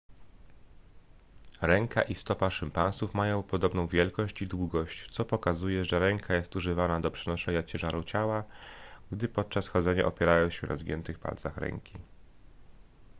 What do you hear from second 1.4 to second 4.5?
ręka i stopa szympansów mają podobną wielkość i